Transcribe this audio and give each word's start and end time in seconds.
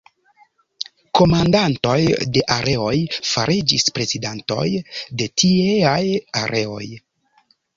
Komandantoj 1.19 1.97
de 2.37 2.43
areoj 2.57 2.95
fariĝis 3.33 3.85
prezidantoj 3.99 4.67
de 5.21 5.29
tieaj 5.43 6.03
areoj. 6.47 6.85